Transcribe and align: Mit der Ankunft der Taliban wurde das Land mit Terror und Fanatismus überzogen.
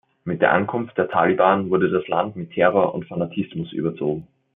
Mit 0.23 0.41
der 0.41 0.51
Ankunft 0.51 0.97
der 0.97 1.09
Taliban 1.09 1.69
wurde 1.69 1.87
das 1.91 2.07
Land 2.07 2.35
mit 2.35 2.49
Terror 2.53 2.95
und 2.95 3.05
Fanatismus 3.05 3.71
überzogen. 3.71 4.27